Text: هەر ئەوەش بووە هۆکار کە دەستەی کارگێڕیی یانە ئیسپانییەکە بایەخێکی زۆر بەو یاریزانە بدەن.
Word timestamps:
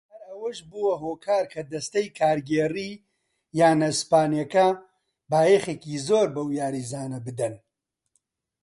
هەر 0.11 0.21
ئەوەش 0.29 0.59
بووە 0.69 0.93
هۆکار 1.03 1.43
کە 1.53 1.61
دەستەی 1.71 2.13
کارگێڕیی 2.19 2.93
یانە 3.59 3.87
ئیسپانییەکە 3.91 4.67
بایەخێکی 5.31 6.01
زۆر 6.07 6.27
بەو 6.35 6.47
یاریزانە 6.59 7.19
بدەن. 7.27 7.55